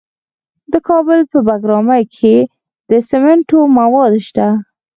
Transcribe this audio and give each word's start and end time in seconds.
د 0.71 0.73
کابل 0.87 1.19
په 1.31 1.37
بګرامي 1.47 2.03
کې 2.15 2.35
د 2.89 2.91
سمنټو 3.09 3.59
مواد 3.77 4.13
شته. 4.27 4.47